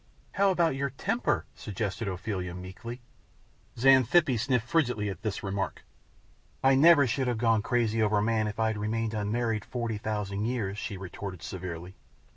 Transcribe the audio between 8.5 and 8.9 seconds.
I'd